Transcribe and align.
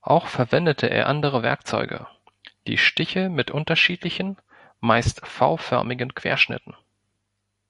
Auch 0.00 0.26
verwendete 0.26 0.90
er 0.90 1.06
andere 1.06 1.44
Werkzeuge, 1.44 2.08
die 2.66 2.78
Stichel 2.78 3.28
mit 3.28 3.52
unterschiedlichen, 3.52 4.36
meist 4.80 5.24
V-förmigen 5.24 6.16
Querschnitten. 6.16 6.74